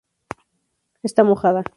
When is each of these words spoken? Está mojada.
Está 1.03 1.23
mojada. 1.23 1.63